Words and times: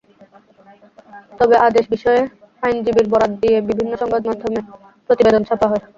তবে 1.39 1.55
আদেশ 1.67 1.85
বিষয়ে 1.89 2.21
আইনজীবীর 2.63 3.07
বরাত 3.09 3.31
দিয়ে 3.41 3.57
বিভিন্ন 3.69 3.91
সংবাদমাধ্যমে 4.01 4.59
প্রতিবেদন 5.07 5.41
ছাপা 5.45 5.67
হয়। 5.69 5.83